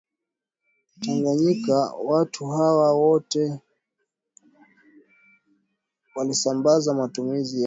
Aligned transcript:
Tanganyika 0.99 1.91
Watu 2.03 2.47
hawa 2.47 2.93
wote 2.93 3.59
walisambaza 6.15 6.93
matumizi 6.93 7.57
ya 7.57 7.59